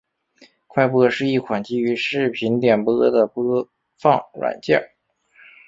[0.65, 3.69] 快播是一款基于视频点播的播
[3.99, 4.93] 放软件。